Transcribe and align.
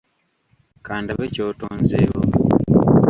Kandabe 0.85 1.25
ky'otonzeewo. 1.33 2.21